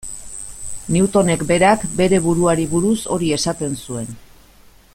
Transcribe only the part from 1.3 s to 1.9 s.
berak